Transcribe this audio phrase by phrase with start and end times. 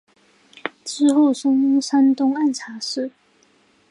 [0.83, 3.11] 之后升山东按察使。